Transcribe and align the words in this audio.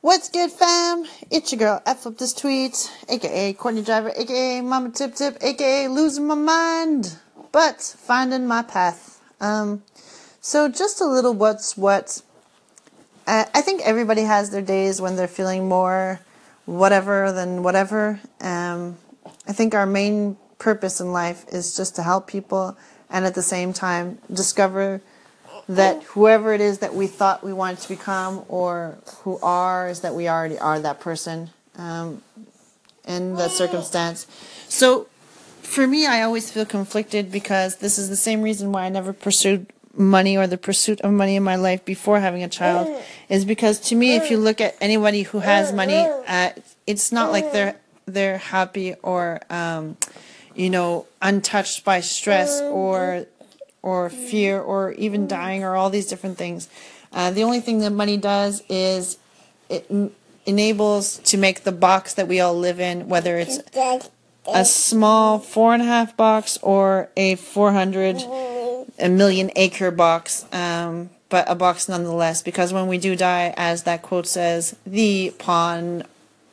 What's 0.00 0.28
good, 0.28 0.52
fam? 0.52 1.06
It's 1.28 1.50
your 1.50 1.58
girl, 1.58 1.82
F 1.84 2.02
Flip 2.02 2.16
This 2.16 2.32
Tweet, 2.32 2.88
aka 3.08 3.52
Courtney 3.52 3.82
Driver, 3.82 4.12
aka 4.14 4.60
Mama 4.60 4.90
Tip 4.90 5.16
Tip, 5.16 5.36
aka 5.40 5.88
Losing 5.88 6.24
My 6.28 6.36
Mind, 6.36 7.18
but 7.50 7.82
finding 7.82 8.46
my 8.46 8.62
path. 8.62 9.20
Um, 9.40 9.82
so 10.40 10.68
just 10.68 11.00
a 11.00 11.04
little 11.04 11.34
what's 11.34 11.76
what. 11.76 12.22
Uh, 13.26 13.46
I 13.52 13.60
think 13.60 13.82
everybody 13.84 14.22
has 14.22 14.50
their 14.50 14.62
days 14.62 15.00
when 15.00 15.16
they're 15.16 15.26
feeling 15.26 15.68
more 15.68 16.20
whatever 16.64 17.32
than 17.32 17.64
whatever. 17.64 18.20
Um, 18.40 18.98
I 19.48 19.52
think 19.52 19.74
our 19.74 19.84
main 19.84 20.36
purpose 20.60 21.00
in 21.00 21.12
life 21.12 21.44
is 21.48 21.76
just 21.76 21.96
to 21.96 22.04
help 22.04 22.28
people 22.28 22.76
and 23.10 23.24
at 23.24 23.34
the 23.34 23.42
same 23.42 23.72
time 23.72 24.18
discover 24.32 25.02
that 25.68 26.02
whoever 26.04 26.54
it 26.54 26.60
is 26.60 26.78
that 26.78 26.94
we 26.94 27.06
thought 27.06 27.44
we 27.44 27.52
wanted 27.52 27.78
to 27.80 27.88
become 27.88 28.44
or 28.48 28.98
who 29.22 29.38
are 29.40 29.88
is 29.88 30.00
that 30.00 30.14
we 30.14 30.28
already 30.28 30.58
are 30.58 30.80
that 30.80 30.98
person 30.98 31.50
um, 31.76 32.22
in 33.06 33.34
that 33.36 33.50
circumstance. 33.50 34.26
So 34.68 35.08
for 35.62 35.86
me, 35.86 36.06
I 36.06 36.22
always 36.22 36.50
feel 36.50 36.64
conflicted 36.64 37.30
because 37.30 37.76
this 37.76 37.98
is 37.98 38.08
the 38.08 38.16
same 38.16 38.40
reason 38.42 38.72
why 38.72 38.84
I 38.84 38.88
never 38.88 39.12
pursued 39.12 39.66
money 39.94 40.36
or 40.36 40.46
the 40.46 40.56
pursuit 40.56 41.00
of 41.02 41.12
money 41.12 41.36
in 41.36 41.42
my 41.42 41.56
life 41.56 41.84
before 41.84 42.20
having 42.20 42.42
a 42.42 42.48
child 42.48 42.88
is 43.28 43.44
because 43.44 43.80
to 43.80 43.94
me, 43.94 44.16
if 44.16 44.30
you 44.30 44.38
look 44.38 44.60
at 44.60 44.76
anybody 44.80 45.22
who 45.22 45.40
has 45.40 45.72
money, 45.72 46.06
uh, 46.26 46.50
it's 46.86 47.12
not 47.12 47.32
like 47.32 47.52
they're 47.52 47.76
they're 48.06 48.38
happy 48.38 48.94
or 49.02 49.40
um, 49.50 49.96
you 50.54 50.70
know 50.70 51.06
untouched 51.20 51.84
by 51.84 52.00
stress 52.00 52.60
or 52.62 53.26
or 53.82 54.10
fear 54.10 54.60
or 54.60 54.92
even 54.92 55.26
dying 55.26 55.62
or 55.64 55.76
all 55.76 55.90
these 55.90 56.06
different 56.06 56.36
things. 56.38 56.68
Uh, 57.12 57.30
the 57.30 57.42
only 57.42 57.60
thing 57.60 57.78
that 57.80 57.90
money 57.90 58.16
does 58.16 58.62
is 58.68 59.18
it 59.68 59.86
m- 59.90 60.10
enables 60.46 61.18
to 61.18 61.36
make 61.38 61.64
the 61.64 61.72
box 61.72 62.14
that 62.14 62.26
we 62.28 62.40
all 62.40 62.54
live 62.54 62.80
in, 62.80 63.08
whether 63.08 63.38
it's 63.38 63.58
a 64.54 64.64
small 64.64 65.38
four 65.38 65.74
and 65.74 65.82
a 65.82 65.86
half 65.86 66.16
box 66.16 66.58
or 66.62 67.08
a 67.16 67.34
400 67.34 68.16
a 68.98 69.08
million 69.08 69.50
acre 69.56 69.90
box 69.90 70.46
um, 70.52 71.10
but 71.28 71.44
a 71.50 71.54
box 71.54 71.86
nonetheless 71.88 72.42
because 72.42 72.72
when 72.72 72.86
we 72.88 72.96
do 72.98 73.14
die 73.14 73.52
as 73.58 73.82
that 73.82 74.00
quote 74.02 74.26
says 74.26 74.74
the 74.86 75.34
pawn 75.38 76.02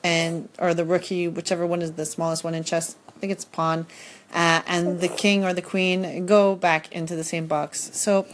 and 0.04 0.50
or 0.60 0.74
the 0.74 0.84
rookie 0.84 1.28
whichever 1.28 1.66
one 1.66 1.82
is 1.82 1.94
the 1.94 2.06
smallest 2.06 2.44
one 2.44 2.54
in 2.54 2.64
chess 2.66 2.96
i 3.16 3.20
think 3.20 3.32
it's 3.32 3.46
pawn 3.46 3.86
uh, 4.34 4.62
and 4.68 5.00
the 5.00 5.08
king 5.08 5.46
or 5.46 5.54
the 5.54 5.62
queen 5.62 6.26
go 6.26 6.56
back 6.56 6.92
into 6.92 7.16
the 7.16 7.24
same 7.24 7.48
box. 7.48 7.90
So 7.94 8.26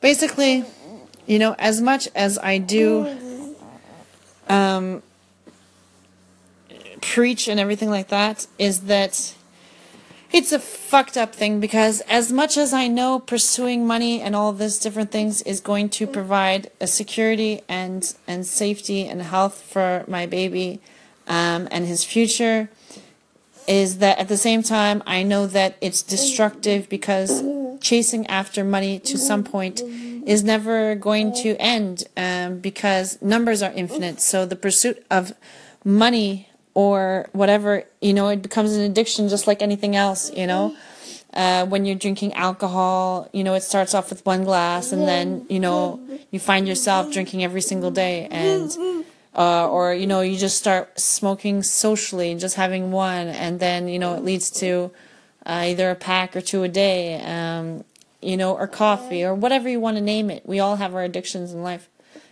basically 0.00 0.64
you 1.26 1.38
know 1.38 1.54
as 1.58 1.80
much 1.80 2.08
as 2.14 2.38
i 2.38 2.58
do 2.58 3.06
um, 4.48 5.02
preach 7.00 7.48
and 7.48 7.58
everything 7.58 7.90
like 7.90 8.08
that 8.08 8.46
is 8.58 8.80
that 8.82 9.34
it's 10.32 10.52
a 10.52 10.58
fucked 10.58 11.16
up 11.16 11.34
thing 11.34 11.58
because 11.58 12.02
as 12.02 12.30
much 12.32 12.56
as 12.56 12.72
I 12.72 12.86
know 12.86 13.18
pursuing 13.18 13.84
money 13.86 14.20
and 14.20 14.36
all 14.36 14.52
this 14.52 14.78
different 14.78 15.10
things 15.10 15.42
is 15.42 15.60
going 15.60 15.88
to 15.90 16.06
provide 16.06 16.70
a 16.80 16.86
security 16.86 17.62
and 17.68 18.14
and 18.28 18.46
safety 18.46 19.06
and 19.06 19.22
health 19.22 19.60
for 19.60 20.04
my 20.06 20.26
baby 20.26 20.80
um, 21.26 21.66
and 21.70 21.86
his 21.86 22.04
future 22.04 22.70
is 23.70 23.98
that 23.98 24.18
at 24.18 24.28
the 24.28 24.36
same 24.36 24.62
time 24.62 25.02
I 25.06 25.22
know 25.22 25.46
that 25.46 25.76
it's 25.80 26.02
destructive 26.02 26.88
because 26.88 27.42
chasing 27.80 28.26
after 28.26 28.64
money 28.64 28.98
to 28.98 29.16
some 29.16 29.44
point 29.44 29.80
is 29.80 30.42
never 30.44 30.96
going 30.96 31.32
to 31.42 31.56
end 31.56 32.04
um, 32.16 32.58
because 32.58 33.22
numbers 33.22 33.62
are 33.62 33.72
infinite 33.72 34.20
so 34.20 34.44
the 34.44 34.56
pursuit 34.56 35.02
of 35.10 35.32
money 35.84 36.48
or 36.74 37.28
whatever, 37.32 37.84
you 38.00 38.12
know, 38.14 38.28
it 38.28 38.42
becomes 38.42 38.74
an 38.74 38.82
addiction 38.82 39.28
just 39.28 39.46
like 39.46 39.62
anything 39.62 39.96
else, 39.96 40.32
you 40.32 40.46
know. 40.46 40.76
Uh, 41.32 41.64
when 41.66 41.84
you're 41.84 41.96
drinking 41.96 42.32
alcohol, 42.34 43.28
you 43.32 43.44
know, 43.44 43.54
it 43.54 43.60
starts 43.62 43.94
off 43.94 44.10
with 44.10 44.24
one 44.26 44.42
glass 44.44 44.90
and 44.90 45.02
then, 45.06 45.46
you 45.48 45.60
know, 45.60 46.00
you 46.32 46.40
find 46.40 46.66
yourself 46.66 47.12
drinking 47.12 47.44
every 47.44 47.60
single 47.60 47.90
day 47.90 48.26
and, 48.30 48.99
uh, 49.34 49.68
or, 49.68 49.94
you 49.94 50.06
know, 50.06 50.20
you 50.20 50.36
just 50.36 50.58
start 50.58 50.98
smoking 50.98 51.62
socially 51.62 52.30
and 52.30 52.40
just 52.40 52.56
having 52.56 52.90
one 52.90 53.28
and 53.28 53.60
then, 53.60 53.88
you 53.88 53.98
know, 53.98 54.14
it 54.14 54.24
leads 54.24 54.50
to 54.50 54.90
uh, 55.46 55.64
either 55.66 55.90
a 55.90 55.94
pack 55.94 56.34
or 56.36 56.40
two 56.40 56.62
a 56.62 56.68
day, 56.68 57.20
um, 57.22 57.84
you 58.20 58.36
know, 58.36 58.54
or 58.54 58.66
coffee 58.66 59.24
or 59.24 59.34
whatever 59.34 59.68
you 59.68 59.80
want 59.80 59.96
to 59.96 60.02
name 60.02 60.30
it. 60.30 60.44
We 60.46 60.58
all 60.58 60.76
have 60.76 60.94
our 60.94 61.02
addictions 61.02 61.52
in 61.52 61.62
life. 61.62 61.88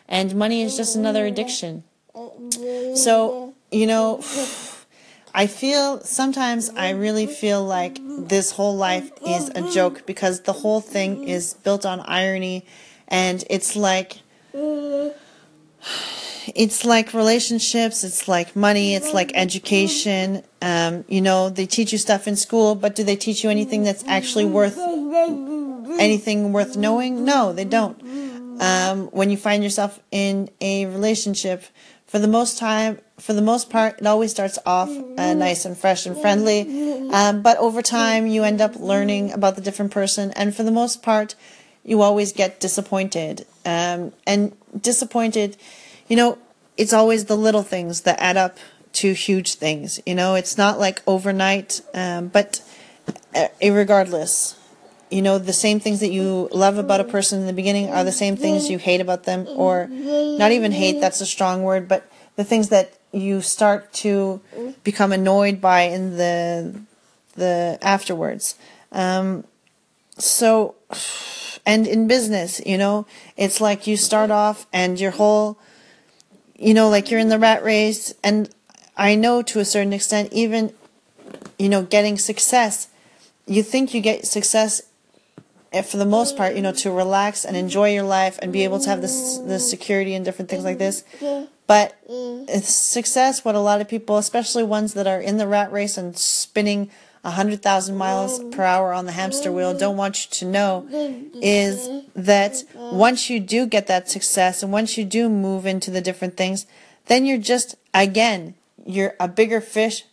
And 0.08 0.34
money 0.34 0.62
is 0.62 0.76
just 0.76 0.96
another 0.96 1.26
addiction. 1.26 1.84
So, 2.94 3.54
you 3.70 3.86
know, 3.86 4.22
I 5.34 5.46
feel 5.46 6.00
sometimes 6.00 6.70
I 6.70 6.90
really 6.90 7.26
feel 7.26 7.64
like 7.64 8.00
this 8.02 8.52
whole 8.52 8.76
life 8.76 9.12
is 9.24 9.50
a 9.50 9.70
joke 9.70 10.04
because 10.06 10.40
the 10.40 10.52
whole 10.52 10.80
thing 10.80 11.28
is 11.28 11.54
built 11.54 11.86
on 11.86 12.00
irony 12.00 12.64
and 13.06 13.44
it's 13.48 13.76
like 13.76 14.22
it's 16.54 16.84
like 16.84 17.14
relationships, 17.14 18.04
it's 18.04 18.28
like 18.28 18.54
money, 18.56 18.94
it's 18.94 19.12
like 19.12 19.32
education. 19.34 20.42
Um, 20.62 21.04
you 21.08 21.20
know, 21.20 21.48
they 21.48 21.66
teach 21.66 21.92
you 21.92 21.98
stuff 21.98 22.26
in 22.26 22.36
school, 22.36 22.74
but 22.74 22.94
do 22.94 23.04
they 23.04 23.16
teach 23.16 23.44
you 23.44 23.50
anything 23.50 23.82
that's 23.84 24.04
actually 24.06 24.44
worth 24.44 24.78
anything 25.98 26.52
worth 26.52 26.76
knowing? 26.76 27.24
No, 27.24 27.52
they 27.52 27.64
don't. 27.64 28.00
Um, 28.60 29.06
when 29.08 29.30
you 29.30 29.36
find 29.36 29.62
yourself 29.62 30.00
in 30.10 30.50
a 30.60 30.86
relationship, 30.86 31.62
for 32.08 32.18
the 32.18 32.26
most 32.26 32.58
time, 32.58 32.98
for 33.18 33.34
the 33.34 33.42
most 33.42 33.68
part, 33.68 34.00
it 34.00 34.06
always 34.06 34.30
starts 34.30 34.58
off 34.64 34.88
uh, 34.88 35.34
nice 35.34 35.66
and 35.66 35.76
fresh 35.76 36.06
and 36.06 36.16
friendly. 36.16 37.10
Um, 37.12 37.42
but 37.42 37.58
over 37.58 37.82
time, 37.82 38.26
you 38.26 38.44
end 38.44 38.60
up 38.62 38.76
learning 38.76 39.32
about 39.32 39.56
the 39.56 39.60
different 39.60 39.92
person, 39.92 40.32
and 40.32 40.56
for 40.56 40.62
the 40.62 40.70
most 40.70 41.02
part, 41.02 41.34
you 41.84 42.00
always 42.00 42.32
get 42.32 42.60
disappointed. 42.60 43.46
Um, 43.66 44.12
and 44.26 44.56
disappointed, 44.80 45.58
you 46.08 46.16
know, 46.16 46.38
it's 46.76 46.92
always 46.92 47.26
the 47.26 47.36
little 47.36 47.62
things 47.62 48.02
that 48.02 48.20
add 48.20 48.36
up 48.36 48.58
to 48.94 49.12
huge 49.12 49.54
things. 49.54 50.00
You 50.06 50.14
know, 50.14 50.34
it's 50.34 50.56
not 50.56 50.78
like 50.78 51.02
overnight, 51.06 51.80
um, 51.94 52.28
but 52.28 52.62
uh, 53.34 53.48
regardless, 53.62 54.56
you 55.10 55.22
know, 55.22 55.38
the 55.38 55.52
same 55.52 55.80
things 55.80 56.00
that 56.00 56.10
you 56.10 56.48
love 56.52 56.78
about 56.78 57.00
a 57.00 57.04
person 57.04 57.40
in 57.40 57.46
the 57.46 57.52
beginning 57.52 57.88
are 57.90 58.04
the 58.04 58.12
same 58.12 58.36
things 58.36 58.68
you 58.70 58.78
hate 58.78 59.00
about 59.00 59.24
them, 59.24 59.46
or 59.48 59.86
not 59.88 60.52
even 60.52 60.72
hate, 60.72 61.00
that's 61.00 61.20
a 61.20 61.26
strong 61.26 61.62
word, 61.62 61.88
but 61.88 62.10
the 62.36 62.44
things 62.44 62.68
that 62.68 62.92
you 63.12 63.40
start 63.40 63.92
to 63.92 64.40
become 64.84 65.12
annoyed 65.12 65.60
by 65.60 65.82
in 65.82 66.16
the 66.16 66.74
the 67.36 67.78
afterwards. 67.80 68.56
Um, 68.92 69.44
so, 70.18 70.74
and 71.66 71.86
in 71.86 72.06
business, 72.06 72.60
you 72.66 72.76
know, 72.76 73.06
it's 73.36 73.60
like 73.60 73.86
you 73.86 73.96
start 73.96 74.30
off 74.30 74.66
and 74.72 75.00
your 75.00 75.12
whole, 75.12 75.58
you 76.58 76.74
know, 76.74 76.88
like 76.88 77.10
you're 77.10 77.20
in 77.20 77.28
the 77.28 77.38
rat 77.38 77.62
race, 77.62 78.12
and 78.22 78.50
I 78.96 79.14
know 79.14 79.42
to 79.42 79.60
a 79.60 79.64
certain 79.64 79.92
extent, 79.92 80.32
even, 80.32 80.74
you 81.58 81.68
know, 81.68 81.82
getting 81.82 82.18
success, 82.18 82.88
you 83.46 83.62
think 83.62 83.94
you 83.94 84.00
get 84.00 84.26
success 84.26 84.82
and 85.72 85.84
for 85.84 85.98
the 85.98 86.06
most 86.06 86.36
part, 86.36 86.56
you 86.56 86.62
know, 86.62 86.72
to 86.72 86.90
relax 86.90 87.44
and 87.44 87.56
enjoy 87.56 87.92
your 87.92 88.02
life 88.02 88.38
and 88.40 88.52
be 88.52 88.64
able 88.64 88.80
to 88.80 88.88
have 88.88 89.02
this 89.02 89.38
the 89.38 89.58
security 89.58 90.14
and 90.14 90.24
different 90.24 90.50
things 90.50 90.64
like 90.64 90.78
this. 90.78 91.04
But 91.66 91.96
mm. 92.08 92.48
success, 92.62 93.44
what 93.44 93.54
a 93.54 93.60
lot 93.60 93.80
of 93.80 93.88
people, 93.88 94.16
especially 94.16 94.62
ones 94.62 94.94
that 94.94 95.06
are 95.06 95.20
in 95.20 95.36
the 95.36 95.46
rat 95.46 95.70
race 95.70 95.98
and 95.98 96.16
spinning 96.16 96.90
a 97.24 97.30
hundred 97.30 97.62
thousand 97.62 97.96
miles 97.96 98.42
per 98.54 98.62
hour 98.62 98.92
on 98.92 99.06
the 99.06 99.12
hamster 99.12 99.50
wheel, 99.52 99.76
don't 99.76 99.96
want 99.96 100.24
you 100.24 100.30
to 100.30 100.44
know 100.44 100.86
is 101.42 101.88
that 102.14 102.62
once 102.74 103.28
you 103.30 103.40
do 103.40 103.66
get 103.66 103.86
that 103.86 104.08
success 104.08 104.62
and 104.62 104.72
once 104.72 104.96
you 104.96 105.04
do 105.04 105.28
move 105.28 105.66
into 105.66 105.90
the 105.90 106.00
different 106.00 106.36
things, 106.36 106.66
then 107.06 107.26
you're 107.26 107.38
just 107.38 107.76
again 107.94 108.54
you're 108.84 109.14
a 109.20 109.28
bigger 109.28 109.60
fish 109.60 110.04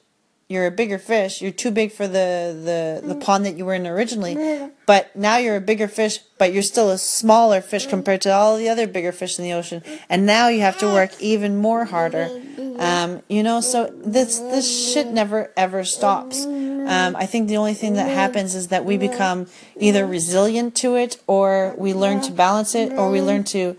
you're 0.47 0.67
a 0.67 0.71
bigger 0.71 0.99
fish. 0.99 1.41
You're 1.41 1.51
too 1.51 1.71
big 1.71 1.91
for 1.91 2.07
the, 2.07 3.01
the, 3.01 3.07
the 3.07 3.15
pond 3.15 3.47
that 3.47 3.57
you 3.57 3.65
were 3.65 3.73
in 3.73 3.87
originally. 3.87 4.69
But 4.85 5.15
now 5.15 5.37
you're 5.37 5.55
a 5.55 5.61
bigger 5.61 5.87
fish, 5.87 6.19
but 6.37 6.53
you're 6.53 6.61
still 6.61 6.91
a 6.91 6.99
smaller 6.99 7.61
fish 7.61 7.87
compared 7.87 8.21
to 8.21 8.31
all 8.31 8.55
the 8.55 8.69
other 8.69 8.85
bigger 8.85 9.11
fish 9.11 9.39
in 9.39 9.45
the 9.45 9.53
ocean. 9.53 9.81
And 10.07 10.27
now 10.27 10.49
you 10.49 10.61
have 10.61 10.77
to 10.79 10.85
work 10.85 11.19
even 11.19 11.57
more 11.57 11.85
harder. 11.85 12.29
Um, 12.77 13.23
you 13.27 13.41
know, 13.41 13.61
so 13.61 13.91
this 14.05 14.37
this 14.37 14.93
shit 14.93 15.07
never 15.07 15.51
ever 15.57 15.83
stops. 15.83 16.45
Um, 16.87 17.15
I 17.15 17.25
think 17.25 17.47
the 17.47 17.57
only 17.57 17.73
thing 17.73 17.93
that 17.93 18.09
happens 18.09 18.55
is 18.55 18.67
that 18.67 18.85
we 18.85 18.97
become 18.97 19.47
either 19.77 20.05
resilient 20.05 20.75
to 20.77 20.95
it, 20.95 21.17
or 21.27 21.73
we 21.77 21.93
learn 21.93 22.21
to 22.21 22.31
balance 22.31 22.75
it, 22.75 22.91
or 22.93 23.11
we 23.11 23.21
learn 23.21 23.43
to 23.45 23.75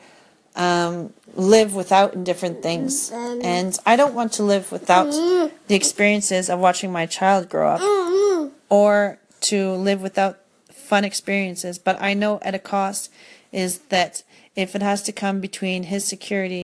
um, 0.54 1.12
live 1.34 1.74
without 1.74 2.24
different 2.24 2.62
things. 2.62 3.10
And 3.42 3.78
I 3.84 3.96
don't 3.96 4.14
want 4.14 4.32
to 4.34 4.42
live 4.42 4.70
without 4.72 5.10
the 5.66 5.74
experiences 5.74 6.48
of 6.48 6.58
watching 6.60 6.92
my 6.92 7.06
child 7.06 7.48
grow 7.48 7.72
up 7.74 7.80
or 8.68 9.18
to 9.42 9.72
live 9.72 10.00
without 10.00 10.38
fun 10.70 11.04
experiences. 11.04 11.78
But 11.78 12.00
I 12.00 12.14
know 12.14 12.38
at 12.42 12.54
a 12.54 12.58
cost 12.58 13.10
is 13.52 13.78
that 13.90 14.22
if 14.54 14.74
it 14.74 14.82
has 14.82 15.02
to 15.02 15.12
come 15.12 15.40
between 15.40 15.84
his 15.84 16.04
security 16.04 16.54